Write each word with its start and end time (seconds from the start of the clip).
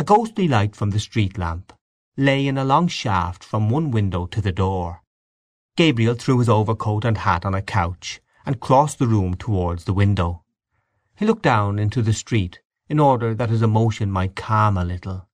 A 0.00 0.02
ghostly 0.02 0.48
light 0.48 0.74
from 0.74 0.92
the 0.92 0.98
street 0.98 1.36
lamp 1.36 1.74
lay 2.16 2.46
in 2.46 2.56
a 2.56 2.64
long 2.64 2.88
shaft 2.88 3.44
from 3.44 3.68
one 3.68 3.90
window 3.90 4.24
to 4.28 4.40
the 4.40 4.50
door. 4.50 5.02
Gabriel 5.76 6.14
threw 6.14 6.38
his 6.38 6.48
overcoat 6.48 7.04
and 7.04 7.18
hat 7.18 7.44
on 7.44 7.54
a 7.54 7.60
couch, 7.60 8.18
and 8.46 8.60
crossed 8.60 8.98
the 8.98 9.06
room 9.06 9.34
towards 9.34 9.84
the 9.84 9.92
window. 9.92 10.42
He 11.16 11.26
looked 11.26 11.42
down 11.42 11.78
into 11.78 12.00
the 12.00 12.14
street 12.14 12.62
in 12.88 12.98
order 12.98 13.34
that 13.34 13.50
his 13.50 13.60
emotion 13.60 14.10
might 14.10 14.36
calm 14.36 14.78
a 14.78 14.86
little. 14.86 15.28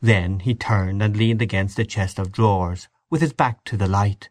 Then 0.00 0.38
he 0.38 0.54
turned 0.54 1.02
and 1.02 1.16
leaned 1.16 1.42
against 1.42 1.80
a 1.80 1.84
chest 1.84 2.20
of 2.20 2.30
drawers, 2.30 2.86
with 3.10 3.20
his 3.20 3.32
back 3.32 3.64
to 3.64 3.76
the 3.76 3.88
light. 3.88 4.30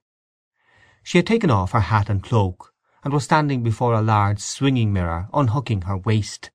She 1.04 1.18
had 1.18 1.28
taken 1.28 1.52
off 1.52 1.74
her 1.74 1.82
hat 1.82 2.10
and 2.10 2.24
cloak, 2.24 2.74
and 3.04 3.12
was 3.12 3.26
standing 3.26 3.64
before 3.64 3.94
a 3.94 4.02
large 4.02 4.40
swinging 4.40 4.94
mirror, 4.94 5.28
unhooking 5.34 5.82
her 5.82 5.98
waist. 5.98 6.52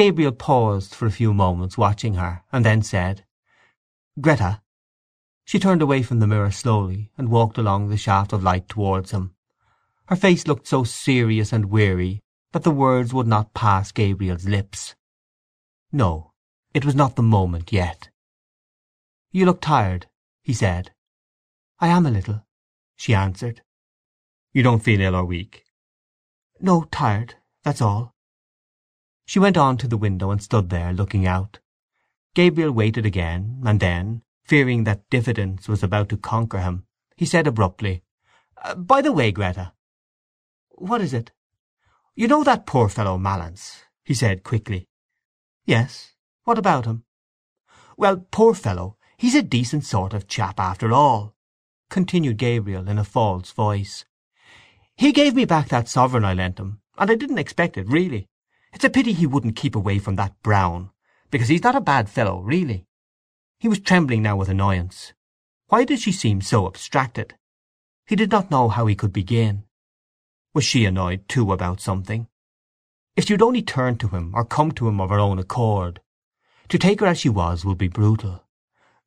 Gabriel 0.00 0.32
paused 0.32 0.94
for 0.94 1.04
a 1.04 1.10
few 1.10 1.34
moments 1.34 1.76
watching 1.76 2.14
her, 2.14 2.42
and 2.50 2.64
then 2.64 2.80
said, 2.80 3.26
"Greta." 4.18 4.62
She 5.44 5.58
turned 5.58 5.82
away 5.82 6.02
from 6.02 6.20
the 6.20 6.26
mirror 6.26 6.50
slowly, 6.50 7.10
and 7.18 7.28
walked 7.28 7.58
along 7.58 7.90
the 7.90 7.98
shaft 7.98 8.32
of 8.32 8.42
light 8.42 8.66
towards 8.66 9.10
him. 9.10 9.34
Her 10.06 10.16
face 10.16 10.46
looked 10.46 10.66
so 10.66 10.84
serious 10.84 11.52
and 11.52 11.66
weary 11.66 12.22
that 12.52 12.62
the 12.62 12.70
words 12.70 13.12
would 13.12 13.26
not 13.26 13.52
pass 13.52 13.92
Gabriel's 13.92 14.46
lips. 14.46 14.94
No, 15.92 16.32
it 16.72 16.86
was 16.86 16.94
not 16.94 17.16
the 17.16 17.22
moment 17.22 17.70
yet. 17.70 18.08
"You 19.32 19.44
look 19.44 19.60
tired," 19.60 20.06
he 20.40 20.54
said. 20.54 20.94
"I 21.78 21.88
am 21.88 22.06
a 22.06 22.10
little," 22.10 22.46
she 22.96 23.14
answered. 23.14 23.60
"You 24.54 24.62
don't 24.62 24.82
feel 24.82 25.02
ill 25.02 25.14
or 25.14 25.26
weak?" 25.26 25.66
"No, 26.58 26.84
tired, 26.84 27.34
that's 27.64 27.82
all." 27.82 28.14
She 29.30 29.38
went 29.38 29.56
on 29.56 29.76
to 29.76 29.86
the 29.86 29.96
window 29.96 30.32
and 30.32 30.42
stood 30.42 30.70
there, 30.70 30.92
looking 30.92 31.24
out. 31.24 31.60
Gabriel 32.34 32.72
waited 32.72 33.06
again, 33.06 33.62
and 33.64 33.78
then, 33.78 34.22
fearing 34.42 34.82
that 34.82 35.08
diffidence 35.08 35.68
was 35.68 35.84
about 35.84 36.08
to 36.08 36.16
conquer 36.16 36.58
him, 36.58 36.84
he 37.16 37.24
said 37.26 37.46
abruptly, 37.46 38.02
uh, 38.56 38.74
"By 38.74 39.00
the 39.00 39.12
way, 39.12 39.30
Greta—" 39.30 39.72
"What 40.70 41.00
is 41.00 41.14
it?" 41.14 41.30
"You 42.16 42.26
know 42.26 42.42
that 42.42 42.66
poor 42.66 42.88
fellow 42.88 43.18
Malins?" 43.18 43.84
he 44.02 44.14
said 44.14 44.42
quickly. 44.42 44.88
"Yes. 45.64 46.16
What 46.42 46.58
about 46.58 46.86
him?" 46.86 47.04
"Well, 47.96 48.26
poor 48.32 48.52
fellow, 48.52 48.96
he's 49.16 49.36
a 49.36 49.42
decent 49.42 49.84
sort 49.84 50.12
of 50.12 50.26
chap 50.26 50.58
after 50.58 50.92
all," 50.92 51.36
continued 51.88 52.36
Gabriel 52.36 52.88
in 52.88 52.98
a 52.98 53.04
false 53.04 53.52
voice. 53.52 54.04
"He 54.96 55.12
gave 55.12 55.36
me 55.36 55.44
back 55.44 55.68
that 55.68 55.88
sovereign 55.88 56.24
I 56.24 56.34
lent 56.34 56.58
him, 56.58 56.80
and 56.98 57.08
I 57.08 57.14
didn't 57.14 57.38
expect 57.38 57.76
it, 57.76 57.86
really. 57.86 58.26
It's 58.72 58.84
a 58.84 58.90
pity 58.90 59.12
he 59.12 59.26
wouldn't 59.26 59.56
keep 59.56 59.74
away 59.74 59.98
from 59.98 60.16
that 60.16 60.40
Browne, 60.42 60.90
because 61.30 61.48
he's 61.48 61.62
not 61.62 61.74
a 61.74 61.80
bad 61.80 62.08
fellow, 62.08 62.40
really." 62.40 62.86
He 63.58 63.68
was 63.68 63.80
trembling 63.80 64.22
now 64.22 64.36
with 64.36 64.48
annoyance. 64.48 65.12
Why 65.66 65.84
did 65.84 66.00
she 66.00 66.12
seem 66.12 66.40
so 66.40 66.66
abstracted? 66.66 67.36
He 68.06 68.16
did 68.16 68.30
not 68.30 68.50
know 68.50 68.68
how 68.68 68.86
he 68.86 68.94
could 68.94 69.12
begin. 69.12 69.64
Was 70.54 70.64
she 70.64 70.84
annoyed, 70.84 71.28
too, 71.28 71.52
about 71.52 71.80
something? 71.80 72.28
If 73.16 73.26
she 73.26 73.34
would 73.34 73.42
only 73.42 73.62
turn 73.62 73.98
to 73.98 74.08
him, 74.08 74.32
or 74.34 74.44
come 74.44 74.72
to 74.72 74.88
him 74.88 75.00
of 75.00 75.10
her 75.10 75.18
own 75.18 75.38
accord. 75.38 76.00
To 76.68 76.78
take 76.78 77.00
her 77.00 77.06
as 77.06 77.18
she 77.18 77.28
was 77.28 77.64
would 77.64 77.78
be 77.78 77.88
brutal. 77.88 78.46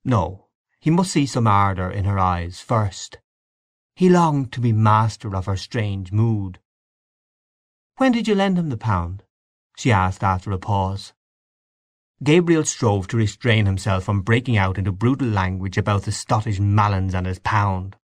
No, 0.04 0.48
he 0.80 0.90
must 0.90 1.12
see 1.12 1.26
some 1.26 1.48
ardour 1.48 1.90
in 1.90 2.06
her 2.06 2.20
eyes 2.20 2.60
first. 2.60 3.20
He 3.96 4.10
longed 4.10 4.52
to 4.54 4.60
be 4.60 4.74
master 4.74 5.36
of 5.36 5.46
her 5.46 5.58
strange 5.58 6.12
mood. 6.12 6.60
"When 7.98 8.12
did 8.12 8.28
you 8.28 8.36
lend 8.36 8.58
him 8.58 8.70
the 8.70 8.78
pound?" 8.78 9.24
She 9.78 9.92
asked 9.92 10.24
after 10.24 10.52
a 10.52 10.58
pause. 10.58 11.14
Gabriel 12.24 12.64
strove 12.64 13.08
to 13.08 13.18
restrain 13.18 13.66
himself 13.66 14.06
from 14.06 14.22
breaking 14.22 14.56
out 14.56 14.78
into 14.78 14.92
brutal 14.92 15.28
language 15.28 15.78
about 15.78 16.04
the 16.04 16.12
Scottish 16.12 16.60
Malins 16.60 17.14
and 17.14 17.28
his 17.28 17.40
pound. 17.40 17.98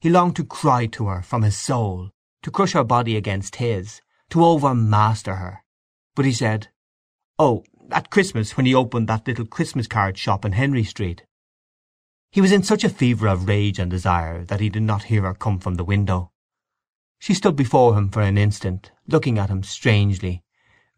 He 0.00 0.10
longed 0.10 0.36
to 0.36 0.44
cry 0.44 0.86
to 0.86 1.06
her 1.06 1.22
from 1.22 1.42
his 1.42 1.56
soul, 1.56 2.10
to 2.42 2.50
crush 2.50 2.72
her 2.72 2.84
body 2.84 3.16
against 3.16 3.56
his, 3.56 4.00
to 4.30 4.38
overmaster 4.38 5.38
her. 5.38 5.62
But 6.16 6.24
he 6.24 6.32
said, 6.32 6.68
"Oh, 7.38 7.64
at 7.92 8.10
Christmas, 8.10 8.56
when 8.56 8.66
he 8.66 8.74
opened 8.74 9.08
that 9.08 9.26
little 9.26 9.46
Christmas 9.46 9.86
card 9.86 10.16
shop 10.18 10.44
in 10.44 10.52
Henry 10.52 10.84
Street." 10.84 11.24
He 12.32 12.40
was 12.40 12.52
in 12.52 12.62
such 12.62 12.82
a 12.82 12.88
fever 12.88 13.28
of 13.28 13.46
rage 13.46 13.78
and 13.78 13.90
desire 13.90 14.44
that 14.46 14.60
he 14.60 14.68
did 14.68 14.82
not 14.82 15.04
hear 15.04 15.22
her 15.22 15.34
come 15.34 15.58
from 15.58 15.74
the 15.74 15.84
window. 15.84 16.32
She 17.18 17.34
stood 17.34 17.56
before 17.56 17.96
him 17.96 18.08
for 18.08 18.22
an 18.22 18.38
instant, 18.38 18.90
looking 19.06 19.38
at 19.38 19.50
him 19.50 19.62
strangely. 19.62 20.42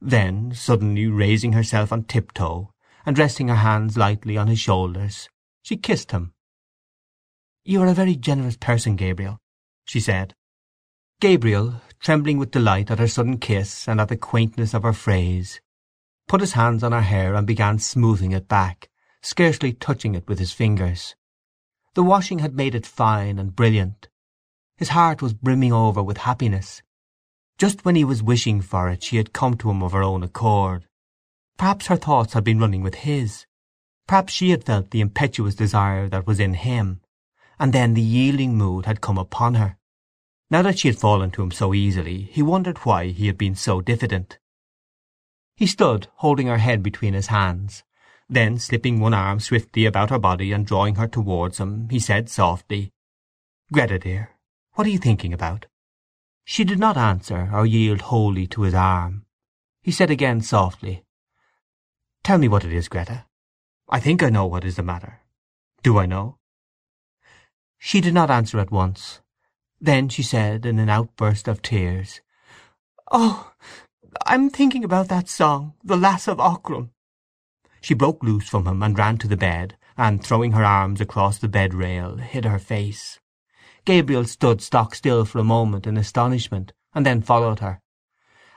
Then, 0.05 0.53
suddenly 0.53 1.07
raising 1.07 1.53
herself 1.53 1.93
on 1.93 2.03
tiptoe, 2.03 2.75
and 3.07 3.17
resting 3.17 3.47
her 3.47 3.55
hands 3.55 3.97
lightly 3.97 4.37
on 4.37 4.49
his 4.49 4.59
shoulders, 4.59 5.29
she 5.63 5.77
kissed 5.77 6.11
him. 6.11 6.35
"You 7.65 7.83
are 7.83 7.87
a 7.87 7.95
very 7.95 8.17
generous 8.17 8.57
person, 8.57 8.97
Gabriel," 8.97 9.39
she 9.85 10.01
said. 10.01 10.35
Gabriel, 11.21 11.81
trembling 12.01 12.39
with 12.39 12.51
delight 12.51 12.91
at 12.91 12.99
her 12.99 13.07
sudden 13.07 13.39
kiss 13.39 13.87
and 13.87 14.01
at 14.01 14.09
the 14.09 14.17
quaintness 14.17 14.75
of 14.75 14.83
her 14.83 14.93
phrase, 14.93 15.61
put 16.27 16.41
his 16.41 16.55
hands 16.55 16.83
on 16.83 16.91
her 16.91 17.03
hair 17.03 17.37
and 17.37 17.47
began 17.47 17.79
smoothing 17.79 18.33
it 18.33 18.49
back, 18.49 18.91
scarcely 19.23 19.73
touching 19.73 20.17
it 20.17 20.27
with 20.27 20.41
his 20.41 20.53
fingers. 20.53 21.15
The 21.95 22.03
washing 22.03 22.41
had 22.41 22.57
made 22.57 22.75
it 22.75 22.87
fine 22.87 23.39
and 23.39 23.55
brilliant. 23.55 24.09
His 24.77 24.89
heart 24.89 25.23
was 25.23 25.33
brimming 25.33 25.73
over 25.73 26.03
with 26.03 26.19
happiness. 26.19 26.83
Just 27.62 27.84
when 27.84 27.95
he 27.95 28.03
was 28.03 28.25
wishing 28.25 28.61
for 28.61 28.89
it 28.89 29.05
she 29.05 29.19
had 29.19 29.33
come 29.33 29.56
to 29.59 29.71
him 29.71 29.84
of 29.84 29.93
her 29.93 30.03
own 30.03 30.25
accord. 30.25 30.84
Perhaps 31.56 31.87
her 31.87 31.97
thoughts 31.97 32.33
had 32.33 32.43
been 32.43 32.59
running 32.59 32.83
with 32.83 32.97
his. 33.06 33.47
Perhaps 34.09 34.33
she 34.33 34.50
had 34.50 34.65
felt 34.65 34.91
the 34.91 35.00
impetuous 35.00 35.55
desire 35.55 36.09
that 36.09 36.27
was 36.27 36.41
in 36.41 36.55
him, 36.55 37.03
and 37.61 37.73
then 37.73 37.95
the 37.95 38.03
yielding 38.03 38.56
mood 38.56 38.87
had 38.87 39.00
come 39.00 39.17
upon 39.17 39.55
her. 39.55 39.78
Now 40.50 40.62
that 40.62 40.81
she 40.81 40.89
had 40.89 40.99
fallen 40.99 41.31
to 41.31 41.43
him 41.45 41.53
so 41.53 41.73
easily 41.73 42.23
he 42.23 42.43
wondered 42.43 42.78
why 42.78 43.11
he 43.11 43.28
had 43.28 43.39
been 43.39 43.55
so 43.55 43.81
diffident. 43.81 44.41
He 45.55 45.69
stood 45.69 46.09
holding 46.17 46.49
her 46.49 46.59
head 46.59 46.83
between 46.83 47.15
his 47.15 47.29
hands. 47.29 47.84
Then, 48.29 48.59
slipping 48.59 48.99
one 48.99 49.15
arm 49.15 49.39
swiftly 49.39 49.84
about 49.84 50.11
her 50.11 50.19
body 50.19 50.50
and 50.50 50.67
drawing 50.67 50.97
her 50.97 51.06
towards 51.06 51.61
him, 51.61 51.89
he 51.91 52.00
said 52.00 52.29
softly, 52.29 52.91
"Greta, 53.73 54.00
dear, 54.00 54.31
what 54.73 54.84
are 54.84 54.91
you 54.91 54.99
thinking 54.99 55.33
about?" 55.33 55.67
She 56.45 56.65
did 56.65 56.79
not 56.79 56.97
answer 56.97 57.51
or 57.53 57.67
yield 57.67 58.03
wholly 58.03 58.47
to 58.49 58.63
his 58.63 58.75
arm. 58.75 59.27
He 59.83 59.93
said 59.93 60.11
again 60.11 60.41
softly, 60.41 61.05
"Tell 62.23 62.39
me 62.39 62.49
what 62.49 62.65
it 62.65 62.73
is, 62.73 62.89
Greta. 62.89 63.27
I 63.89 64.01
think 64.01 64.23
I 64.23 64.31
know 64.31 64.47
what 64.47 64.65
is 64.65 64.77
the 64.77 64.83
matter. 64.83 65.21
Do 65.83 65.99
I 65.99 66.07
know?" 66.07 66.39
She 67.79 68.01
did 68.01 68.15
not 68.15 68.31
answer 68.31 68.59
at 68.59 68.71
once. 68.71 69.21
Then 69.81 70.09
she 70.09 70.23
said 70.23 70.65
in 70.65 70.79
an 70.79 70.89
outburst 70.89 71.49
of 71.49 71.63
tears, 71.63 72.21
"Oh, 73.11 73.53
I'm 74.27 74.51
thinking 74.51 74.85
about 74.85 75.09
that 75.09 75.29
song, 75.29 75.75
The 75.83 75.97
Lass 75.97 76.29
of 76.29 76.39
Aughrim." 76.39 76.91
She 77.81 77.95
broke 77.95 78.23
loose 78.23 78.49
from 78.49 78.67
him 78.67 78.83
and 78.83 78.97
ran 78.97 79.19
to 79.19 79.29
the 79.29 79.37
bed, 79.37 79.77
and, 79.97 80.23
throwing 80.23 80.53
her 80.53 80.65
arms 80.65 81.01
across 81.01 81.39
the 81.39 81.49
bed 81.49 81.75
rail, 81.75 82.19
hid 82.19 82.45
her 82.45 82.61
face. 82.61 83.19
Gabriel 83.84 84.25
stood 84.25 84.60
stock 84.60 84.94
still 84.94 85.25
for 85.25 85.38
a 85.38 85.44
moment 85.44 85.87
in 85.87 85.97
astonishment, 85.97 86.72
and 86.94 87.04
then 87.04 87.20
followed 87.20 87.59
her. 87.59 87.81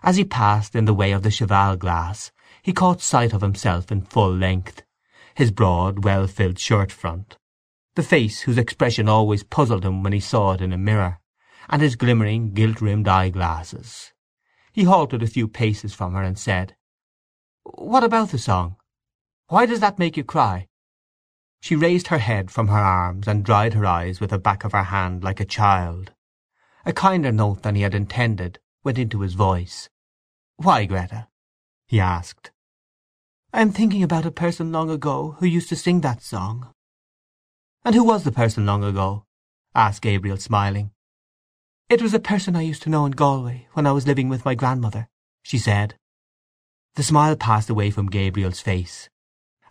As 0.03 0.17
he 0.17 0.23
passed 0.23 0.75
in 0.75 0.85
the 0.85 0.93
way 0.93 1.11
of 1.11 1.23
the 1.23 1.31
cheval 1.31 1.75
glass 1.77 2.31
he 2.61 2.73
caught 2.73 3.01
sight 3.01 3.33
of 3.33 3.41
himself 3.41 3.91
in 3.91 4.01
full 4.01 4.35
length, 4.35 4.83
his 5.33 5.51
broad 5.51 6.03
well-filled 6.03 6.59
shirt-front, 6.59 7.37
the 7.95 8.03
face 8.03 8.41
whose 8.41 8.57
expression 8.57 9.09
always 9.09 9.43
puzzled 9.43 9.83
him 9.83 10.03
when 10.03 10.13
he 10.13 10.19
saw 10.19 10.53
it 10.53 10.61
in 10.61 10.73
a 10.73 10.77
mirror, 10.77 11.19
and 11.69 11.81
his 11.81 11.95
glimmering 11.95 12.53
gilt-rimmed 12.53 13.07
eye-glasses. 13.07 14.13
He 14.71 14.83
halted 14.83 15.23
a 15.23 15.27
few 15.27 15.47
paces 15.47 15.93
from 15.93 16.13
her 16.13 16.21
and 16.21 16.37
said, 16.37 16.75
"What 17.63 18.03
about 18.03 18.29
the 18.29 18.37
song? 18.37 18.75
Why 19.47 19.65
does 19.65 19.79
that 19.79 19.97
make 19.97 20.17
you 20.17 20.23
cry?" 20.23 20.67
She 21.65 21.75
raised 21.75 22.09
her 22.09 22.19
head 22.19 22.51
from 22.51 22.67
her 22.67 22.77
arms 22.77 23.27
and 23.27 23.43
dried 23.43 23.73
her 23.73 23.87
eyes 23.87 24.19
with 24.19 24.29
the 24.29 24.37
back 24.37 24.63
of 24.65 24.71
her 24.73 24.83
hand 24.83 25.23
like 25.23 25.39
a 25.39 25.45
child. 25.45 26.13
A 26.85 26.93
kinder 26.93 27.31
note 27.31 27.63
than 27.63 27.73
he 27.73 27.81
had 27.81 27.95
intended 27.95 28.59
went 28.83 28.99
into 28.99 29.21
his 29.21 29.33
voice. 29.33 29.89
"Why, 30.57 30.85
Greta?" 30.85 31.27
he 31.87 31.99
asked. 31.99 32.51
"I 33.51 33.61
am 33.61 33.71
thinking 33.71 34.03
about 34.03 34.27
a 34.27 34.39
person 34.43 34.71
long 34.71 34.91
ago 34.91 35.37
who 35.39 35.47
used 35.47 35.69
to 35.69 35.75
sing 35.75 36.01
that 36.01 36.21
song." 36.21 36.71
"And 37.83 37.95
who 37.95 38.03
was 38.03 38.25
the 38.25 38.31
person 38.31 38.67
long 38.67 38.83
ago?" 38.83 39.25
asked 39.73 40.03
Gabriel, 40.03 40.37
smiling. 40.37 40.91
"It 41.89 41.99
was 41.99 42.13
a 42.13 42.19
person 42.19 42.55
I 42.55 42.61
used 42.61 42.83
to 42.83 42.91
know 42.91 43.07
in 43.07 43.13
Galway 43.13 43.69
when 43.73 43.87
I 43.87 43.91
was 43.91 44.05
living 44.05 44.29
with 44.29 44.45
my 44.45 44.53
grandmother," 44.53 45.09
she 45.41 45.57
said. 45.57 45.97
The 46.93 47.01
smile 47.01 47.35
passed 47.35 47.71
away 47.71 47.89
from 47.89 48.11
Gabriel's 48.11 48.59
face. 48.59 49.09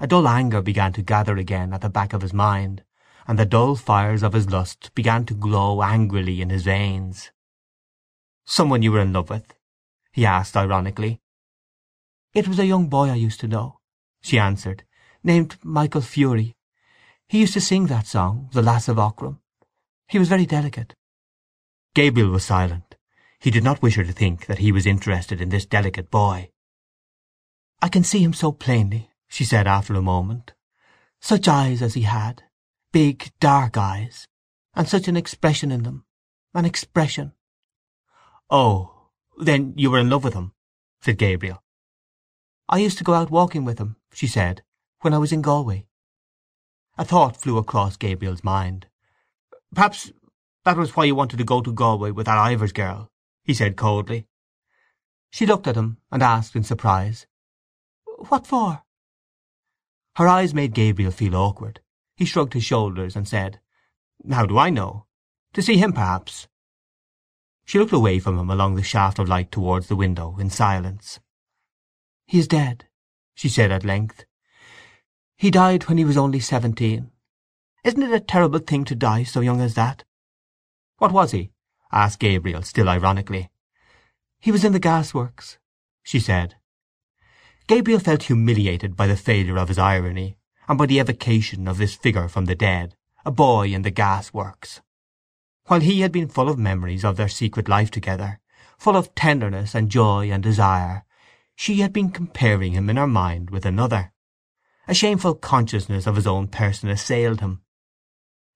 A 0.04 0.06
dull 0.06 0.28
anger 0.28 0.60
began 0.60 0.92
to 0.92 1.02
gather 1.02 1.38
again 1.38 1.72
at 1.72 1.80
the 1.80 1.88
back 1.88 2.12
of 2.12 2.20
his 2.20 2.34
mind, 2.34 2.84
and 3.26 3.38
the 3.38 3.46
dull 3.46 3.74
fires 3.74 4.22
of 4.22 4.34
his 4.34 4.50
lust 4.50 4.94
began 4.94 5.24
to 5.24 5.32
glow 5.32 5.82
angrily 5.82 6.42
in 6.42 6.50
his 6.50 6.64
veins. 6.64 7.30
"Some 8.44 8.68
one 8.68 8.82
you 8.82 8.92
were 8.92 9.00
in 9.00 9.14
love 9.14 9.30
with?" 9.30 9.54
he 10.12 10.26
asked 10.26 10.58
ironically. 10.58 11.22
"It 12.34 12.46
was 12.46 12.58
a 12.58 12.66
young 12.66 12.90
boy 12.90 13.08
I 13.08 13.14
used 13.14 13.40
to 13.40 13.48
know," 13.48 13.80
she 14.20 14.38
answered, 14.38 14.84
named 15.22 15.56
Michael 15.64 16.02
Furey. 16.02 16.54
He 17.26 17.40
used 17.40 17.54
to 17.54 17.62
sing 17.62 17.86
that 17.86 18.06
song, 18.06 18.50
The 18.52 18.60
Lass 18.60 18.88
of 18.88 18.98
Aughrim. 18.98 19.40
He 20.06 20.18
was 20.18 20.28
very 20.28 20.44
delicate. 20.44 20.94
Gabriel 21.94 22.28
was 22.28 22.44
silent. 22.44 22.96
He 23.38 23.50
did 23.50 23.64
not 23.64 23.80
wish 23.80 23.94
her 23.94 24.04
to 24.04 24.12
think 24.12 24.44
that 24.44 24.58
he 24.58 24.70
was 24.70 24.84
interested 24.84 25.40
in 25.40 25.48
this 25.48 25.64
delicate 25.64 26.10
boy. 26.10 26.50
I 27.80 27.88
can 27.88 28.04
see 28.04 28.22
him 28.22 28.34
so 28.34 28.52
plainly, 28.52 29.10
she 29.34 29.44
said 29.44 29.66
after 29.66 29.94
a 29.94 30.00
moment. 30.00 30.52
Such 31.20 31.48
eyes 31.48 31.82
as 31.82 31.94
he 31.94 32.02
had, 32.02 32.44
big 32.92 33.32
dark 33.40 33.76
eyes, 33.76 34.28
and 34.76 34.88
such 34.88 35.08
an 35.08 35.16
expression 35.16 35.72
in 35.72 35.82
them, 35.82 36.04
an 36.54 36.64
expression. 36.64 37.32
Oh, 38.48 39.08
then 39.36 39.74
you 39.76 39.90
were 39.90 39.98
in 39.98 40.08
love 40.08 40.22
with 40.22 40.34
him, 40.34 40.52
said 41.00 41.18
Gabriel. 41.18 41.64
I 42.68 42.78
used 42.78 42.96
to 42.98 43.04
go 43.04 43.14
out 43.14 43.32
walking 43.32 43.64
with 43.64 43.80
him, 43.80 43.96
she 44.12 44.28
said, 44.28 44.62
when 45.00 45.12
I 45.12 45.18
was 45.18 45.32
in 45.32 45.42
Galway. 45.42 45.88
A 46.96 47.04
thought 47.04 47.36
flew 47.36 47.58
across 47.58 47.96
Gabriel's 47.96 48.44
mind. 48.44 48.86
Perhaps 49.74 50.12
that 50.64 50.76
was 50.76 50.94
why 50.94 51.06
you 51.06 51.16
wanted 51.16 51.38
to 51.38 51.44
go 51.44 51.60
to 51.60 51.72
Galway 51.72 52.12
with 52.12 52.26
that 52.26 52.38
Ivors 52.38 52.72
girl, 52.72 53.10
he 53.42 53.52
said 53.52 53.76
coldly. 53.76 54.28
She 55.30 55.44
looked 55.44 55.66
at 55.66 55.76
him 55.76 55.96
and 56.12 56.22
asked 56.22 56.54
in 56.54 56.62
surprise, 56.62 57.26
What 58.28 58.46
for? 58.46 58.83
Her 60.16 60.28
eyes 60.28 60.54
made 60.54 60.74
Gabriel 60.74 61.10
feel 61.10 61.34
awkward. 61.34 61.80
He 62.16 62.24
shrugged 62.24 62.54
his 62.54 62.64
shoulders 62.64 63.16
and 63.16 63.26
said, 63.26 63.60
How 64.30 64.46
do 64.46 64.58
I 64.58 64.70
know? 64.70 65.06
To 65.54 65.62
see 65.62 65.76
him, 65.76 65.92
perhaps. 65.92 66.46
She 67.64 67.78
looked 67.78 67.92
away 67.92 68.18
from 68.20 68.38
him 68.38 68.50
along 68.50 68.74
the 68.74 68.82
shaft 68.82 69.18
of 69.18 69.28
light 69.28 69.50
towards 69.50 69.88
the 69.88 69.96
window 69.96 70.36
in 70.38 70.50
silence. 70.50 71.18
He 72.26 72.38
is 72.38 72.46
dead, 72.46 72.86
she 73.34 73.48
said 73.48 73.72
at 73.72 73.84
length. 73.84 74.24
He 75.36 75.50
died 75.50 75.84
when 75.84 75.98
he 75.98 76.04
was 76.04 76.16
only 76.16 76.40
seventeen. 76.40 77.10
Isn't 77.82 78.02
it 78.02 78.12
a 78.12 78.20
terrible 78.20 78.60
thing 78.60 78.84
to 78.84 78.94
die 78.94 79.24
so 79.24 79.40
young 79.40 79.60
as 79.60 79.74
that? 79.74 80.04
What 80.98 81.12
was 81.12 81.32
he? 81.32 81.50
asked 81.90 82.18
Gabriel, 82.18 82.62
still 82.62 82.88
ironically. 82.88 83.50
He 84.40 84.52
was 84.52 84.64
in 84.64 84.72
the 84.72 84.80
gasworks, 84.80 85.58
she 86.02 86.20
said. 86.20 86.56
Gabriel 87.66 87.98
felt 87.98 88.24
humiliated 88.24 88.94
by 88.94 89.06
the 89.06 89.16
failure 89.16 89.56
of 89.56 89.68
his 89.68 89.78
irony, 89.78 90.36
and 90.68 90.76
by 90.76 90.84
the 90.84 90.98
evocation 90.98 91.66
of 91.66 91.78
this 91.78 91.94
figure 91.94 92.28
from 92.28 92.44
the 92.44 92.54
dead, 92.54 92.94
a 93.24 93.30
boy 93.30 93.68
in 93.68 93.80
the 93.80 93.90
gasworks. 93.90 94.80
While 95.66 95.80
he 95.80 96.02
had 96.02 96.12
been 96.12 96.28
full 96.28 96.50
of 96.50 96.58
memories 96.58 97.06
of 97.06 97.16
their 97.16 97.28
secret 97.28 97.66
life 97.66 97.90
together, 97.90 98.38
full 98.76 98.96
of 98.96 99.14
tenderness 99.14 99.74
and 99.74 99.90
joy 99.90 100.30
and 100.30 100.42
desire, 100.42 101.04
she 101.56 101.76
had 101.76 101.90
been 101.90 102.10
comparing 102.10 102.72
him 102.72 102.90
in 102.90 102.96
her 102.96 103.06
mind 103.06 103.48
with 103.48 103.64
another. 103.64 104.12
A 104.86 104.92
shameful 104.92 105.34
consciousness 105.34 106.06
of 106.06 106.16
his 106.16 106.26
own 106.26 106.48
person 106.48 106.90
assailed 106.90 107.40
him. 107.40 107.62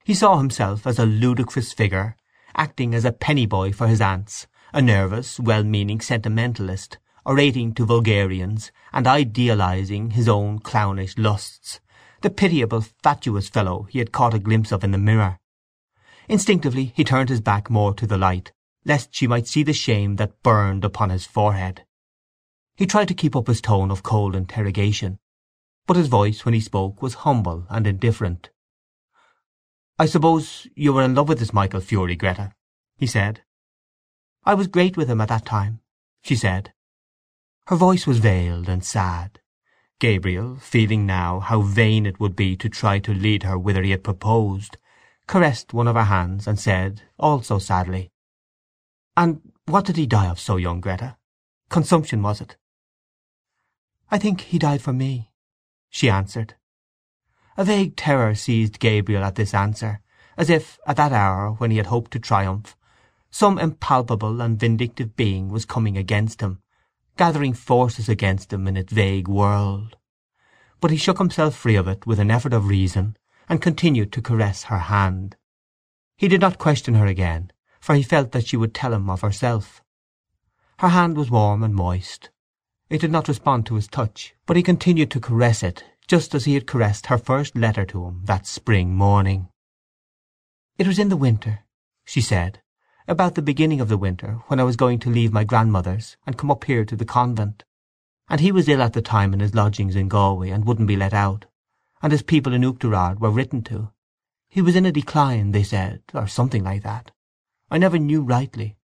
He 0.05 0.13
saw 0.13 0.37
himself 0.37 0.87
as 0.87 0.99
a 0.99 1.07
ludicrous 1.07 1.73
figure, 1.73 2.15
acting 2.55 2.95
as 2.95 3.07
a 3.07 3.13
penny 3.13 3.47
boy 3.47 3.73
for 3.73 3.87
his 3.87 4.03
aunts, 4.03 4.47
a 4.75 4.83
nervous, 4.83 5.41
well-meaning 5.41 6.03
sentimentalist, 6.03 6.99
orating 7.29 7.75
to 7.75 7.85
vulgarians, 7.85 8.73
and 8.91 9.07
idealizing 9.07 10.13
his 10.13 10.27
own 10.27 10.59
clownish 10.59 11.19
lusts, 11.19 11.79
the 12.23 12.31
pitiable, 12.31 12.81
fatuous 12.81 13.51
fellow 13.51 13.83
he 13.91 13.99
had 13.99 14.13
caught 14.13 14.33
a 14.33 14.39
glimpse 14.39 14.73
of 14.73 14.83
in 14.83 14.93
the 14.93 14.99
mirror. 14.99 15.39
Instinctively 16.27 16.87
he 16.97 17.05
turned 17.05 17.29
his 17.29 17.43
back 17.43 17.69
more 17.69 17.93
to 17.93 18.07
the 18.07 18.17
light, 18.17 18.53
lest 18.87 19.15
she 19.15 19.27
might 19.27 19.47
see 19.47 19.63
the 19.63 19.75
shame 19.75 20.17
that 20.17 20.43
burned 20.43 20.87
upon 20.87 21.11
his 21.11 21.27
forehead. 21.27 21.85
He 22.77 22.87
tried 22.87 23.09
to 23.09 23.15
keep 23.15 23.37
up 23.37 23.47
his 23.47 23.61
tone 23.61 23.91
of 23.91 24.03
cold 24.03 24.35
interrogation, 24.35 25.19
but 25.87 25.99
his 25.99 26.09
voice 26.09 26.47
when 26.47 26.55
he 26.55 26.61
spoke 26.61 27.03
was 27.03 27.27
humble 27.27 27.67
and 27.69 27.87
indifferent. 27.87 28.49
"I 29.99 30.07
suppose 30.07 30.67
you 30.75 30.95
were 30.95 31.03
in 31.03 31.15
love 31.15 31.29
with 31.29 31.41
this 31.41 31.53
Michael 31.53 31.81
Furey, 31.81 32.17
Greta?" 32.17 32.55
he 32.97 33.07
said. 33.07 33.43
"I 34.45 34.55
was 34.55 34.67
great 34.67 34.97
with 34.97 35.11
him 35.11 35.21
at 35.21 35.29
that 35.29 35.45
time," 35.45 35.81
she 36.23 36.35
said. 36.35 36.73
Her 37.69 37.77
voice 37.77 38.07
was 38.07 38.19
veiled 38.19 38.67
and 38.67 38.83
sad. 38.83 39.41
Gabriel, 39.99 40.57
feeling 40.57 41.05
now 41.05 41.39
how 41.39 41.61
vain 41.61 42.07
it 42.07 42.19
would 42.19 42.35
be 42.35 42.57
to 42.57 42.67
try 42.71 42.99
to 43.01 43.13
lead 43.13 43.43
her 43.43 43.59
whither 43.59 43.83
he 43.83 43.91
had 43.91 44.03
proposed, 44.03 44.79
caressed 45.27 45.75
one 45.75 45.87
of 45.87 45.95
her 45.95 46.05
hands 46.05 46.47
and 46.47 46.59
said, 46.59 47.03
also 47.19 47.59
sadly, 47.59 48.11
"And 49.19 49.53
what 49.67 49.85
did 49.85 49.99
he 49.99 50.07
die 50.07 50.29
of 50.29 50.41
so 50.41 50.57
young, 50.57 50.81
Greta? 50.81 51.19
Consumption, 51.69 52.23
was 52.23 52.41
it?" 52.41 52.57
"I 54.11 54.17
think 54.17 54.41
he 54.41 54.59
died 54.59 54.81
for 54.81 54.95
me 54.95 55.31
she 55.91 56.09
answered. 56.09 56.55
A 57.59 57.67
vague 57.67 57.97
terror 57.97 58.35
seized 58.35 58.79
Gabriel 58.79 59.23
at 59.23 59.35
this 59.35 59.53
answer, 59.53 60.01
as 60.39 60.49
if, 60.49 60.79
at 60.87 60.97
that 60.97 61.13
hour 61.13 61.51
when 61.51 61.71
he 61.71 61.77
had 61.77 61.89
hoped 61.93 62.13
to 62.13 62.19
triumph, 62.19 62.79
some 63.31 63.59
impalpable 63.59 64.41
and 64.41 64.59
vindictive 64.59 65.17
being 65.17 65.51
was 65.51 65.67
coming 65.67 65.99
against 65.99 66.41
him, 66.41 66.63
gathering 67.19 67.53
forces 67.53 68.09
against 68.09 68.53
him 68.53 68.67
in 68.67 68.77
its 68.77 68.93
vague 68.93 69.29
world. 69.29 69.99
But 70.81 70.91
he 70.91 70.97
shook 70.97 71.19
himself 71.19 71.55
free 71.55 71.77
of 71.77 71.87
it 71.87 72.07
with 72.07 72.19
an 72.19 72.31
effort 72.31 72.55
of 72.55 72.69
reason, 72.69 73.19
and 73.49 73.61
continued 73.61 74.13
to 74.13 74.23
caress 74.23 74.65
her 74.65 74.79
hand. 74.79 75.37
He 76.17 76.29
did 76.29 76.41
not 76.41 76.59
question 76.59 76.95
her 76.95 77.07
again, 77.07 77.53
for 77.81 77.95
he 77.95 78.03
felt 78.03 78.33
that 78.33 78.47
she 78.47 78.57
would 78.57 78.73
tell 78.73 78.95
him 78.95 79.11
of 79.11 79.21
herself. 79.21 79.83
Her 80.79 80.89
hand 80.89 81.17
was 81.17 81.31
warm 81.31 81.63
and 81.63 81.75
moist, 81.75 82.31
it 82.91 83.03
did 83.03 83.11
not 83.11 83.29
respond 83.29 83.67
to 83.67 83.75
his 83.75 83.87
touch, 83.87 84.35
but 84.47 84.57
he 84.57 84.63
continued 84.63 85.11
to 85.11 85.21
caress 85.21 85.63
it, 85.63 85.85
just 86.07 86.35
as 86.35 86.47
he 86.47 86.55
had 86.55 86.67
caressed 86.67 87.07
her 87.07 87.19
first 87.19 87.55
letter 87.55 87.85
to 87.85 88.07
him 88.07 88.23
that 88.25 88.47
spring 88.47 88.95
morning. 88.95 89.49
"It 90.79 90.87
was 90.87 90.99
in 90.99 91.11
the 91.11 91.17
winter," 91.17 91.67
she 92.07 92.23
said, 92.23 92.63
"about 93.09 93.35
the 93.35 93.43
beginning 93.43 93.81
of 93.81 93.89
the 93.89 93.97
winter, 93.97 94.43
when 94.49 94.61
I 94.61 94.65
was 94.65 94.77
going 94.77 94.99
to 94.99 95.11
leave 95.11 95.33
my 95.33 95.43
grandmother's 95.43 96.19
and 96.27 96.37
come 96.37 96.51
up 96.51 96.65
here 96.65 96.85
to 96.85 96.95
the 96.95 97.07
convent. 97.07 97.65
And 98.29 98.39
he 98.39 98.53
was 98.53 98.69
ill 98.69 98.83
at 98.83 98.93
the 98.93 99.01
time 99.01 99.33
in 99.33 99.41
his 99.41 99.55
lodgings 99.55 99.97
in 99.97 100.09
Galway, 100.09 100.51
and 100.51 100.67
wouldn't 100.67 100.89
be 100.89 100.97
let 100.97 101.15
out, 101.15 101.47
and 102.03 102.13
his 102.13 102.23
people 102.23 102.53
in 102.53 102.63
Oughterard 102.63 103.19
were 103.19 103.31
written 103.31 103.63
to. 103.63 103.91
He 104.51 104.61
was 104.61 104.77
in 104.77 104.85
a 104.85 104.93
decline, 104.93 105.53
they 105.53 105.63
said, 105.63 106.03
or 106.13 106.27
something 106.27 106.63
like 106.63 106.83
that. 106.83 107.11
I 107.71 107.79
never 107.79 107.99
knew 107.99 108.23
rightly." 108.23 108.77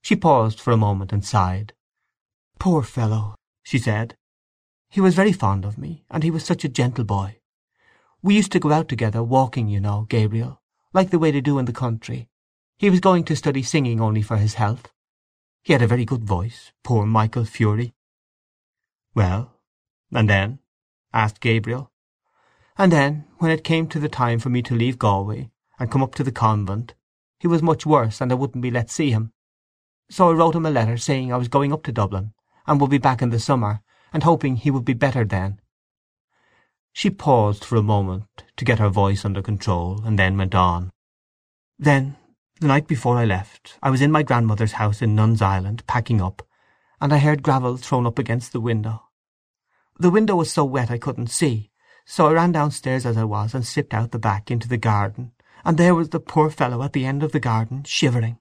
She 0.00 0.16
paused 0.16 0.58
for 0.58 0.72
a 0.72 0.78
moment 0.78 1.12
and 1.12 1.24
sighed. 1.24 1.74
"Poor 2.58 2.82
fellow!" 2.82 3.34
she 3.62 3.78
said. 3.78 4.16
"He 4.88 5.02
was 5.02 5.14
very 5.14 5.32
fond 5.32 5.66
of 5.66 5.76
me, 5.76 6.04
and 6.08 6.22
he 6.22 6.30
was 6.30 6.44
such 6.44 6.64
a 6.64 6.68
gentle 6.68 7.04
boy. 7.04 7.40
We 8.22 8.36
used 8.36 8.52
to 8.52 8.60
go 8.60 8.72
out 8.72 8.88
together, 8.88 9.22
walking, 9.22 9.68
you 9.68 9.80
know, 9.80 10.06
Gabriel, 10.08 10.62
like 10.94 11.10
the 11.10 11.18
way 11.18 11.30
they 11.30 11.42
do 11.42 11.58
in 11.58 11.66
the 11.66 11.72
country. 11.72 12.30
He 12.76 12.90
was 12.90 13.00
going 13.00 13.24
to 13.24 13.36
study 13.36 13.62
singing 13.62 14.00
only 14.00 14.22
for 14.22 14.36
his 14.36 14.54
health. 14.54 14.90
He 15.62 15.72
had 15.72 15.82
a 15.82 15.86
very 15.86 16.04
good 16.04 16.24
voice, 16.24 16.72
poor 16.82 17.06
Michael 17.06 17.44
Furey." 17.44 17.94
"Well, 19.14 19.60
and 20.12 20.28
then?" 20.28 20.58
asked 21.12 21.40
Gabriel. 21.40 21.92
"And 22.76 22.90
then, 22.90 23.26
when 23.38 23.50
it 23.50 23.64
came 23.64 23.86
to 23.88 24.00
the 24.00 24.08
time 24.08 24.40
for 24.40 24.50
me 24.50 24.60
to 24.62 24.74
leave 24.74 24.98
Galway, 24.98 25.50
and 25.78 25.90
come 25.90 26.02
up 26.02 26.14
to 26.16 26.24
the 26.24 26.32
convent, 26.32 26.94
he 27.38 27.46
was 27.46 27.62
much 27.62 27.86
worse, 27.86 28.20
and 28.20 28.32
I 28.32 28.34
wouldn't 28.34 28.62
be 28.62 28.70
let 28.70 28.90
see 28.90 29.12
him. 29.12 29.32
So 30.10 30.30
I 30.30 30.34
wrote 30.34 30.56
him 30.56 30.66
a 30.66 30.70
letter 30.70 30.96
saying 30.96 31.32
I 31.32 31.36
was 31.36 31.48
going 31.48 31.72
up 31.72 31.84
to 31.84 31.92
Dublin, 31.92 32.34
and 32.66 32.80
would 32.80 32.90
be 32.90 32.98
back 32.98 33.22
in 33.22 33.30
the 33.30 33.38
summer, 33.38 33.82
and 34.12 34.22
hoping 34.24 34.56
he 34.56 34.70
would 34.70 34.84
be 34.84 34.94
better 34.94 35.24
then." 35.24 35.60
She 36.92 37.08
paused 37.08 37.64
for 37.64 37.76
a 37.76 37.82
moment 37.82 38.44
to 38.56 38.64
get 38.64 38.78
her 38.80 38.88
voice 38.88 39.24
under 39.24 39.42
control, 39.42 40.04
and 40.04 40.18
then 40.18 40.36
went 40.36 40.54
on. 40.54 40.92
"Then, 41.78 42.16
the 42.64 42.68
night 42.68 42.86
before 42.86 43.18
I 43.18 43.26
left, 43.26 43.78
I 43.82 43.90
was 43.90 44.00
in 44.00 44.10
my 44.10 44.22
grandmother's 44.22 44.72
house 44.72 45.02
in 45.02 45.14
Nuns 45.14 45.42
Island, 45.42 45.86
packing 45.86 46.22
up, 46.22 46.40
and 46.98 47.12
I 47.12 47.18
heard 47.18 47.42
gravel 47.42 47.76
thrown 47.76 48.06
up 48.06 48.18
against 48.18 48.54
the 48.54 48.60
window. 48.60 49.02
The 49.98 50.10
window 50.10 50.36
was 50.36 50.50
so 50.50 50.64
wet 50.64 50.90
I 50.90 50.96
couldn't 50.96 51.26
see, 51.26 51.70
so 52.06 52.26
I 52.26 52.32
ran 52.32 52.52
downstairs 52.52 53.04
as 53.04 53.18
I 53.18 53.24
was, 53.24 53.52
and 53.52 53.66
slipped 53.66 53.92
out 53.92 54.12
the 54.12 54.18
back 54.18 54.50
into 54.50 54.66
the 54.66 54.78
garden, 54.78 55.32
and 55.62 55.76
there 55.76 55.94
was 55.94 56.08
the 56.08 56.20
poor 56.20 56.48
fellow 56.48 56.82
at 56.82 56.94
the 56.94 57.04
end 57.04 57.22
of 57.22 57.32
the 57.32 57.38
garden, 57.38 57.84
shivering." 57.84 58.38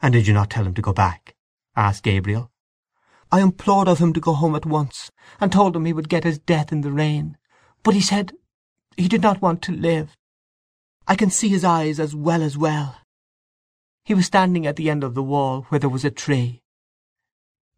"And 0.00 0.12
did 0.12 0.28
you 0.28 0.32
not 0.32 0.48
tell 0.48 0.64
him 0.64 0.74
to 0.74 0.82
go 0.82 0.92
back?" 0.92 1.34
asked 1.74 2.04
Gabriel. 2.04 2.52
I 3.32 3.40
implored 3.40 3.88
of 3.88 3.98
him 3.98 4.12
to 4.12 4.20
go 4.20 4.34
home 4.34 4.54
at 4.54 4.64
once, 4.64 5.10
and 5.40 5.50
told 5.50 5.74
him 5.74 5.86
he 5.86 5.92
would 5.92 6.08
get 6.08 6.22
his 6.22 6.38
death 6.38 6.70
in 6.70 6.82
the 6.82 6.92
rain. 6.92 7.36
But 7.82 7.94
he 7.94 8.00
said 8.00 8.32
he 8.96 9.08
did 9.08 9.22
not 9.22 9.42
want 9.42 9.60
to 9.62 9.72
live. 9.72 10.16
I 11.06 11.16
can 11.16 11.30
see 11.30 11.48
his 11.48 11.64
eyes 11.64 11.98
as 11.98 12.14
well 12.14 12.42
as 12.42 12.56
well. 12.56 12.96
He 14.04 14.14
was 14.14 14.26
standing 14.26 14.66
at 14.66 14.76
the 14.76 14.88
end 14.88 15.04
of 15.04 15.14
the 15.14 15.22
wall 15.22 15.62
where 15.68 15.78
there 15.78 15.90
was 15.90 16.04
a 16.04 16.10
tree. 16.10 16.62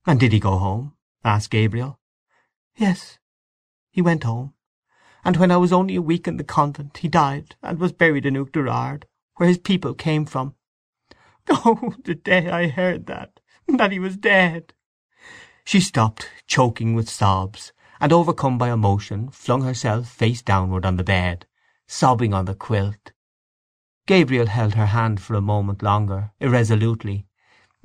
And 0.06 0.20
did 0.20 0.32
he 0.32 0.40
go 0.40 0.58
home? 0.58 0.94
asked 1.24 1.50
Gabriel. 1.50 1.98
Yes, 2.76 3.18
he 3.90 4.02
went 4.02 4.24
home. 4.24 4.52
And 5.24 5.38
when 5.38 5.50
I 5.50 5.56
was 5.56 5.72
only 5.72 5.96
a 5.96 6.02
week 6.02 6.28
in 6.28 6.36
the 6.36 6.44
convent 6.44 6.98
he 6.98 7.08
died, 7.08 7.56
and 7.62 7.78
was 7.78 7.92
buried 7.92 8.26
in 8.26 8.36
Oughterard, 8.36 9.06
where 9.36 9.48
his 9.48 9.58
people 9.58 9.94
came 9.94 10.26
from. 10.26 10.54
Oh, 11.48 11.94
the 12.04 12.14
day 12.14 12.50
I 12.50 12.68
heard 12.68 13.06
that, 13.06 13.40
that 13.68 13.92
he 13.92 13.98
was 13.98 14.18
dead! 14.18 14.74
She 15.64 15.80
stopped, 15.80 16.28
choking 16.46 16.94
with 16.94 17.08
sobs, 17.08 17.72
and 18.00 18.12
overcome 18.12 18.58
by 18.58 18.70
emotion 18.70 19.30
flung 19.30 19.62
herself 19.62 20.08
face 20.08 20.42
downward 20.42 20.84
on 20.84 20.96
the 20.96 21.04
bed, 21.04 21.46
sobbing 21.86 22.34
on 22.34 22.44
the 22.44 22.54
quilt. 22.54 23.12
Gabriel 24.06 24.46
held 24.46 24.74
her 24.74 24.86
hand 24.86 25.20
for 25.20 25.34
a 25.34 25.40
moment 25.40 25.82
longer, 25.82 26.32
irresolutely, 26.38 27.26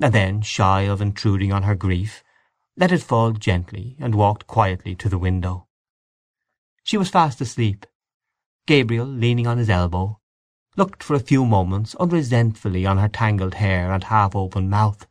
and 0.01 0.13
then, 0.13 0.41
shy 0.41 0.81
of 0.81 1.01
intruding 1.01 1.53
on 1.53 1.63
her 1.63 1.75
grief, 1.75 2.23
let 2.75 2.91
it 2.91 3.01
fall 3.01 3.31
gently 3.31 3.95
and 3.99 4.15
walked 4.15 4.45
quietly 4.45 4.95
to 4.95 5.07
the 5.07 5.17
window. 5.17 5.67
She 6.83 6.97
was 6.97 7.09
fast 7.09 7.39
asleep. 7.39 7.85
Gabriel, 8.65 9.05
leaning 9.05 9.47
on 9.47 9.57
his 9.57 9.69
elbow, 9.69 10.19
looked 10.75 11.03
for 11.03 11.13
a 11.13 11.19
few 11.21 11.45
moments 11.45 11.95
unresentfully 11.95 12.85
on 12.85 12.97
her 12.97 13.07
tangled 13.07 13.55
hair 13.55 13.91
and 13.91 14.03
half-open 14.03 14.69
mouth, 14.69 15.07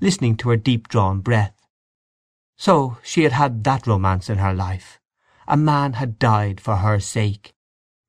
listening 0.00 0.36
to 0.38 0.48
her 0.48 0.56
deep-drawn 0.56 1.20
breath. 1.20 1.54
So 2.56 2.98
she 3.02 3.22
had 3.22 3.32
had 3.32 3.64
that 3.64 3.86
romance 3.86 4.30
in 4.30 4.38
her 4.38 4.54
life. 4.54 4.98
A 5.46 5.56
man 5.56 5.94
had 5.94 6.18
died 6.18 6.60
for 6.60 6.76
her 6.76 7.00
sake. 7.00 7.54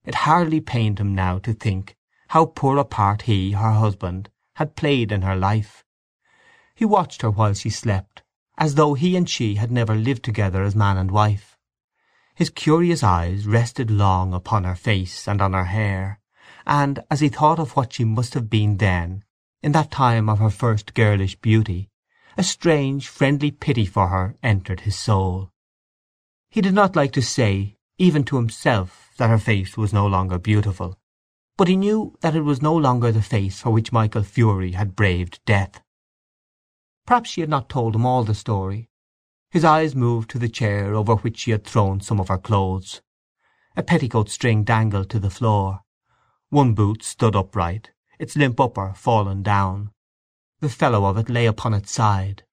It 0.05 0.15
hardly 0.15 0.61
pained 0.61 0.99
him 0.99 1.13
now 1.13 1.37
to 1.39 1.53
think 1.53 1.95
how 2.29 2.45
poor 2.45 2.77
a 2.77 2.85
part 2.85 3.23
he, 3.23 3.53
her 3.53 3.71
husband, 3.71 4.29
had 4.55 4.75
played 4.75 5.11
in 5.11 5.23
her 5.23 5.35
life. 5.35 5.83
He 6.75 6.85
watched 6.85 7.23
her 7.23 7.31
while 7.31 7.55
she 7.55 7.71
slept, 7.71 8.21
as 8.55 8.75
though 8.75 8.93
he 8.93 9.15
and 9.15 9.27
she 9.27 9.55
had 9.55 9.71
never 9.71 9.95
lived 9.95 10.23
together 10.23 10.61
as 10.61 10.75
man 10.75 10.95
and 10.97 11.09
wife. 11.09 11.57
His 12.35 12.51
curious 12.51 13.03
eyes 13.03 13.47
rested 13.47 13.89
long 13.89 14.35
upon 14.35 14.63
her 14.63 14.75
face 14.75 15.27
and 15.27 15.41
on 15.41 15.53
her 15.53 15.65
hair, 15.65 16.19
and, 16.67 16.99
as 17.09 17.19
he 17.19 17.29
thought 17.29 17.57
of 17.57 17.75
what 17.75 17.93
she 17.93 18.03
must 18.03 18.35
have 18.35 18.47
been 18.47 18.77
then, 18.77 19.23
in 19.63 19.71
that 19.71 19.89
time 19.89 20.29
of 20.29 20.37
her 20.37 20.51
first 20.51 20.93
girlish 20.93 21.35
beauty, 21.35 21.89
a 22.37 22.43
strange, 22.43 23.07
friendly 23.07 23.49
pity 23.49 23.87
for 23.87 24.09
her 24.09 24.35
entered 24.43 24.81
his 24.81 24.95
soul. 24.95 25.49
He 26.51 26.61
did 26.61 26.75
not 26.75 26.95
like 26.95 27.11
to 27.13 27.23
say, 27.23 27.77
even 27.97 28.23
to 28.25 28.35
himself, 28.35 29.09
that 29.17 29.31
her 29.31 29.39
face 29.39 29.75
was 29.75 29.91
no 29.91 30.05
longer 30.05 30.37
beautiful, 30.37 30.99
but 31.59 31.67
he 31.67 31.75
knew 31.75 32.15
that 32.21 32.37
it 32.37 32.43
was 32.43 32.61
no 32.61 32.73
longer 32.73 33.11
the 33.11 33.21
face 33.21 33.59
for 33.59 33.71
which 33.71 33.91
Michael 33.91 34.23
Furey 34.23 34.75
had 34.75 34.95
braved 34.95 35.41
death. 35.45 35.81
Perhaps 37.05 37.31
she 37.31 37.41
had 37.41 37.49
not 37.49 37.67
told 37.67 37.95
him 37.95 38.05
all 38.05 38.23
the 38.23 38.33
story. 38.33 38.89
His 39.51 39.65
eyes 39.65 39.93
moved 39.93 40.29
to 40.29 40.39
the 40.39 40.47
chair 40.47 40.93
over 40.93 41.15
which 41.17 41.39
she 41.39 41.51
had 41.51 41.65
thrown 41.65 41.99
some 41.99 42.17
of 42.17 42.29
her 42.29 42.37
clothes. 42.37 43.01
A 43.75 43.83
petticoat 43.83 44.29
string 44.29 44.63
dangled 44.63 45.09
to 45.09 45.19
the 45.19 45.29
floor. 45.29 45.81
One 46.47 46.75
boot 46.75 47.03
stood 47.03 47.35
upright, 47.35 47.91
its 48.19 48.37
limp 48.37 48.57
upper 48.57 48.93
fallen 48.95 49.43
down. 49.43 49.91
The 50.61 50.69
fellow 50.69 51.03
of 51.03 51.17
it 51.17 51.27
lay 51.27 51.45
upon 51.45 51.73
its 51.73 51.91
side. 51.91 52.43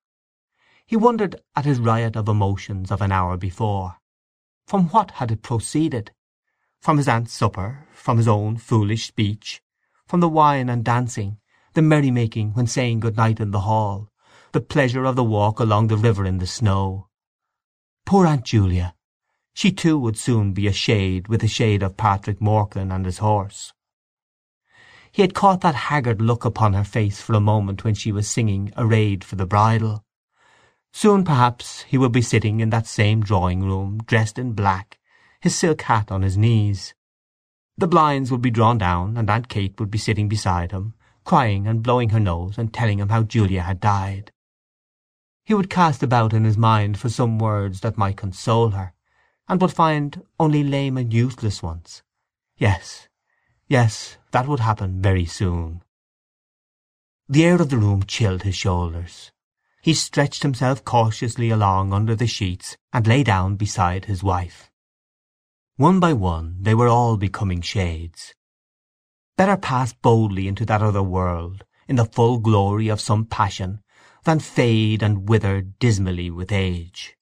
He 0.84 0.96
wondered 0.96 1.36
at 1.54 1.64
his 1.64 1.78
riot 1.78 2.16
of 2.16 2.28
emotions 2.28 2.90
of 2.90 3.00
an 3.00 3.12
hour 3.12 3.36
before. 3.36 3.98
From 4.66 4.88
what 4.88 5.12
had 5.12 5.30
it 5.30 5.42
proceeded? 5.42 6.10
From 6.80 6.98
his 6.98 7.08
aunt's 7.08 7.32
supper, 7.32 7.86
from 7.92 8.16
his 8.16 8.28
own 8.28 8.56
foolish 8.56 9.06
speech, 9.06 9.60
from 10.06 10.20
the 10.20 10.28
wine 10.28 10.68
and 10.68 10.84
dancing, 10.84 11.38
the 11.74 11.82
merrymaking 11.82 12.52
when 12.52 12.66
saying 12.66 13.00
good 13.00 13.16
night 13.16 13.40
in 13.40 13.50
the 13.50 13.60
hall, 13.60 14.10
the 14.52 14.60
pleasure 14.60 15.04
of 15.04 15.16
the 15.16 15.24
walk 15.24 15.58
along 15.60 15.88
the 15.88 15.96
river 15.96 16.24
in 16.24 16.38
the 16.38 16.46
snow. 16.46 17.08
Poor 18.04 18.26
Aunt 18.26 18.44
Julia! 18.44 18.94
She 19.52 19.72
too 19.72 19.98
would 19.98 20.16
soon 20.16 20.52
be 20.52 20.66
a 20.66 20.72
shade 20.72 21.28
with 21.28 21.40
the 21.40 21.48
shade 21.48 21.82
of 21.82 21.96
Patrick 21.96 22.40
Morkan 22.40 22.94
and 22.94 23.04
his 23.04 23.18
horse. 23.18 23.72
He 25.10 25.22
had 25.22 25.34
caught 25.34 25.62
that 25.62 25.74
haggard 25.74 26.20
look 26.20 26.44
upon 26.44 26.74
her 26.74 26.84
face 26.84 27.20
for 27.20 27.32
a 27.32 27.40
moment 27.40 27.84
when 27.84 27.94
she 27.94 28.12
was 28.12 28.28
singing 28.28 28.72
Arrayed 28.76 29.24
for 29.24 29.36
the 29.36 29.46
Bridal. 29.46 30.04
Soon, 30.92 31.24
perhaps, 31.24 31.82
he 31.82 31.98
would 31.98 32.12
be 32.12 32.22
sitting 32.22 32.60
in 32.60 32.70
that 32.70 32.86
same 32.86 33.22
drawing-room, 33.22 34.00
dressed 34.06 34.38
in 34.38 34.52
black, 34.52 34.95
his 35.46 35.54
silk 35.54 35.82
hat 35.82 36.10
on 36.10 36.22
his 36.22 36.36
knees. 36.36 36.92
The 37.78 37.86
blinds 37.86 38.32
would 38.32 38.42
be 38.42 38.50
drawn 38.50 38.78
down, 38.78 39.16
and 39.16 39.30
Aunt 39.30 39.48
Kate 39.48 39.78
would 39.78 39.92
be 39.92 39.96
sitting 39.96 40.28
beside 40.28 40.72
him, 40.72 40.94
crying 41.24 41.68
and 41.68 41.84
blowing 41.84 42.08
her 42.08 42.18
nose 42.18 42.58
and 42.58 42.74
telling 42.74 42.98
him 42.98 43.10
how 43.10 43.22
Julia 43.22 43.62
had 43.62 43.78
died. 43.78 44.32
He 45.44 45.54
would 45.54 45.70
cast 45.70 46.02
about 46.02 46.32
in 46.32 46.42
his 46.42 46.58
mind 46.58 46.98
for 46.98 47.08
some 47.08 47.38
words 47.38 47.78
that 47.82 47.96
might 47.96 48.16
console 48.16 48.70
her, 48.70 48.92
and 49.46 49.60
would 49.60 49.72
find 49.72 50.20
only 50.40 50.64
lame 50.64 50.98
and 50.98 51.14
useless 51.14 51.62
ones. 51.62 52.02
Yes, 52.58 53.06
yes, 53.68 54.16
that 54.32 54.48
would 54.48 54.58
happen 54.58 55.00
very 55.00 55.26
soon. 55.26 55.84
The 57.28 57.44
air 57.44 57.62
of 57.62 57.70
the 57.70 57.78
room 57.78 58.02
chilled 58.02 58.42
his 58.42 58.56
shoulders. 58.56 59.30
He 59.80 59.94
stretched 59.94 60.42
himself 60.42 60.84
cautiously 60.84 61.50
along 61.50 61.92
under 61.92 62.16
the 62.16 62.26
sheets 62.26 62.76
and 62.92 63.06
lay 63.06 63.22
down 63.22 63.54
beside 63.54 64.06
his 64.06 64.24
wife. 64.24 64.72
One 65.78 66.00
by 66.00 66.14
one 66.14 66.56
they 66.62 66.74
were 66.74 66.88
all 66.88 67.18
becoming 67.18 67.60
shades. 67.60 68.32
Better 69.36 69.58
pass 69.58 69.92
boldly 69.92 70.48
into 70.48 70.64
that 70.64 70.80
other 70.80 71.02
world, 71.02 71.64
in 71.86 71.96
the 71.96 72.06
full 72.06 72.38
glory 72.38 72.88
of 72.88 72.98
some 72.98 73.26
passion, 73.26 73.82
than 74.24 74.40
fade 74.40 75.02
and 75.02 75.28
wither 75.28 75.60
dismally 75.60 76.30
with 76.30 76.50
age. 76.50 77.14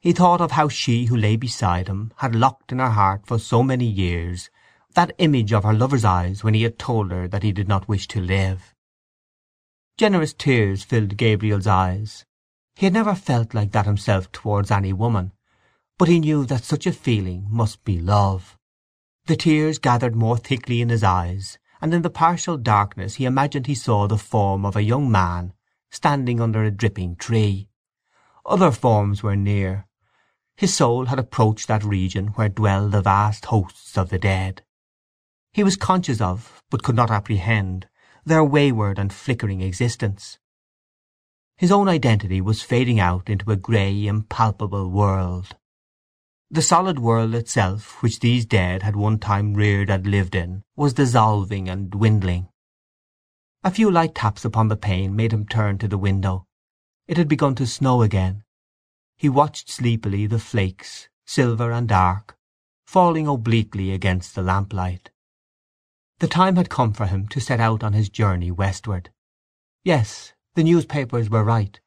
He 0.00 0.12
thought 0.12 0.42
of 0.42 0.52
how 0.52 0.68
she 0.68 1.06
who 1.06 1.16
lay 1.16 1.36
beside 1.36 1.88
him 1.88 2.12
had 2.16 2.34
locked 2.34 2.72
in 2.72 2.78
her 2.78 2.90
heart 2.90 3.26
for 3.26 3.38
so 3.38 3.62
many 3.62 3.86
years 3.86 4.50
that 4.92 5.14
image 5.16 5.54
of 5.54 5.64
her 5.64 5.72
lover's 5.72 6.04
eyes 6.04 6.44
when 6.44 6.52
he 6.52 6.64
had 6.64 6.78
told 6.78 7.10
her 7.10 7.26
that 7.26 7.42
he 7.42 7.52
did 7.52 7.68
not 7.68 7.88
wish 7.88 8.06
to 8.08 8.20
live. 8.20 8.74
Generous 9.96 10.34
tears 10.34 10.84
filled 10.84 11.16
Gabriel's 11.16 11.66
eyes. 11.66 12.26
He 12.76 12.84
had 12.84 12.92
never 12.92 13.14
felt 13.14 13.54
like 13.54 13.72
that 13.72 13.86
himself 13.86 14.30
towards 14.30 14.70
any 14.70 14.92
woman, 14.92 15.32
but 15.98 16.08
he 16.08 16.20
knew 16.20 16.46
that 16.46 16.64
such 16.64 16.86
a 16.86 16.92
feeling 16.92 17.46
must 17.50 17.84
be 17.84 17.98
love. 17.98 18.56
The 19.26 19.36
tears 19.36 19.78
gathered 19.78 20.14
more 20.14 20.38
thickly 20.38 20.80
in 20.80 20.88
his 20.88 21.04
eyes, 21.04 21.58
and 21.82 21.92
in 21.92 22.02
the 22.02 22.10
partial 22.10 22.56
darkness 22.56 23.16
he 23.16 23.24
imagined 23.24 23.66
he 23.66 23.74
saw 23.74 24.06
the 24.06 24.16
form 24.16 24.64
of 24.64 24.76
a 24.76 24.82
young 24.82 25.10
man 25.10 25.52
standing 25.90 26.40
under 26.40 26.64
a 26.64 26.70
dripping 26.70 27.16
tree. 27.16 27.68
Other 28.46 28.70
forms 28.70 29.22
were 29.22 29.36
near. 29.36 29.86
His 30.56 30.74
soul 30.74 31.06
had 31.06 31.18
approached 31.18 31.68
that 31.68 31.84
region 31.84 32.28
where 32.28 32.48
dwell 32.48 32.88
the 32.88 33.02
vast 33.02 33.46
hosts 33.46 33.98
of 33.98 34.08
the 34.08 34.18
dead. 34.18 34.62
He 35.52 35.64
was 35.64 35.76
conscious 35.76 36.20
of, 36.20 36.62
but 36.70 36.82
could 36.82 36.96
not 36.96 37.10
apprehend, 37.10 37.86
their 38.24 38.44
wayward 38.44 38.98
and 38.98 39.12
flickering 39.12 39.60
existence. 39.60 40.38
His 41.56 41.72
own 41.72 41.88
identity 41.88 42.40
was 42.40 42.62
fading 42.62 43.00
out 43.00 43.28
into 43.28 43.50
a 43.50 43.56
grey, 43.56 44.06
impalpable 44.06 44.90
world. 44.90 45.56
The 46.50 46.62
solid 46.62 46.98
world 46.98 47.34
itself, 47.34 48.02
which 48.02 48.20
these 48.20 48.46
dead 48.46 48.82
had 48.82 48.96
one 48.96 49.18
time 49.18 49.52
reared 49.52 49.90
and 49.90 50.06
lived 50.06 50.34
in, 50.34 50.62
was 50.76 50.94
dissolving 50.94 51.68
and 51.68 51.90
dwindling. 51.90 52.48
A 53.62 53.70
few 53.70 53.90
light 53.90 54.14
taps 54.14 54.46
upon 54.46 54.68
the 54.68 54.76
pane 54.76 55.14
made 55.14 55.32
him 55.32 55.46
turn 55.46 55.76
to 55.78 55.88
the 55.88 55.98
window. 55.98 56.46
It 57.06 57.18
had 57.18 57.28
begun 57.28 57.54
to 57.56 57.66
snow 57.66 58.00
again. 58.00 58.44
He 59.18 59.28
watched 59.28 59.68
sleepily 59.68 60.26
the 60.26 60.38
flakes, 60.38 61.10
silver 61.26 61.70
and 61.70 61.86
dark, 61.86 62.34
falling 62.86 63.26
obliquely 63.26 63.92
against 63.92 64.34
the 64.34 64.42
lamplight. 64.42 65.10
The 66.20 66.28
time 66.28 66.56
had 66.56 66.70
come 66.70 66.94
for 66.94 67.04
him 67.04 67.28
to 67.28 67.40
set 67.40 67.60
out 67.60 67.84
on 67.84 67.92
his 67.92 68.08
journey 68.08 68.50
westward. 68.50 69.10
Yes, 69.84 70.32
the 70.54 70.64
newspapers 70.64 71.28
were 71.28 71.44
right. 71.44 71.78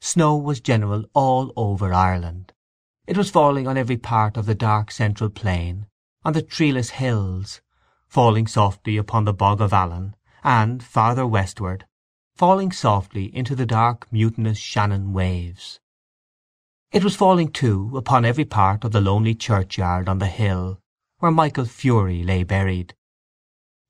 Snow 0.00 0.36
was 0.36 0.60
general 0.60 1.04
all 1.12 1.52
over 1.54 1.92
Ireland. 1.92 2.54
It 3.06 3.16
was 3.16 3.30
falling 3.30 3.68
on 3.68 3.76
every 3.76 3.96
part 3.96 4.36
of 4.36 4.46
the 4.46 4.54
dark 4.54 4.90
central 4.90 5.30
plain, 5.30 5.86
on 6.24 6.32
the 6.32 6.42
treeless 6.42 6.90
hills, 6.90 7.60
falling 8.08 8.46
softly 8.46 8.96
upon 8.96 9.24
the 9.24 9.32
bog 9.32 9.60
of 9.60 9.72
Allen, 9.72 10.16
and, 10.42 10.82
farther 10.82 11.26
westward, 11.26 11.86
falling 12.34 12.72
softly 12.72 13.34
into 13.34 13.54
the 13.54 13.66
dark 13.66 14.06
mutinous 14.10 14.58
Shannon 14.58 15.12
waves. 15.12 15.78
It 16.92 17.04
was 17.04 17.16
falling, 17.16 17.52
too, 17.52 17.96
upon 17.96 18.24
every 18.24 18.44
part 18.44 18.84
of 18.84 18.92
the 18.92 19.00
lonely 19.00 19.34
churchyard 19.34 20.08
on 20.08 20.18
the 20.18 20.26
hill 20.26 20.80
where 21.18 21.32
Michael 21.32 21.64
Furey 21.64 22.22
lay 22.22 22.42
buried. 22.42 22.94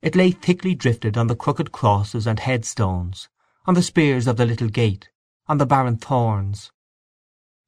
It 0.00 0.14
lay 0.14 0.30
thickly 0.30 0.76
drifted 0.76 1.16
on 1.16 1.26
the 1.26 1.34
crooked 1.34 1.72
crosses 1.72 2.26
and 2.26 2.38
headstones, 2.38 3.28
on 3.66 3.74
the 3.74 3.82
spears 3.82 4.28
of 4.28 4.36
the 4.36 4.46
little 4.46 4.68
gate, 4.68 5.10
on 5.48 5.58
the 5.58 5.66
barren 5.66 5.96
thorns. 5.96 6.70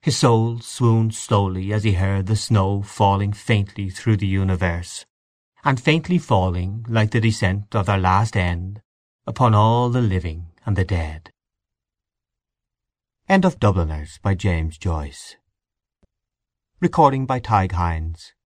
His 0.08 0.16
soul 0.16 0.60
swooned 0.60 1.14
slowly 1.14 1.70
as 1.70 1.84
he 1.84 1.92
heard 1.92 2.28
the 2.28 2.34
snow 2.34 2.80
falling 2.80 3.34
faintly 3.34 3.90
through 3.90 4.16
the 4.16 4.26
universe, 4.26 5.04
and 5.66 5.78
faintly 5.78 6.16
falling, 6.16 6.86
like 6.88 7.10
the 7.10 7.20
descent 7.20 7.74
of 7.76 7.84
their 7.84 7.98
last 7.98 8.34
end, 8.34 8.80
upon 9.26 9.54
all 9.54 9.90
the 9.90 10.00
living 10.00 10.46
and 10.64 10.76
the 10.76 10.84
dead. 10.86 11.30
End 13.28 13.44
of 13.44 13.60
Dubliners 13.60 14.18
by 14.22 14.34
James 14.34 14.78
Joyce 14.78 15.36
Recording 16.80 17.26
by 17.26 17.38
Tig 17.38 17.72
Hines 17.72 18.32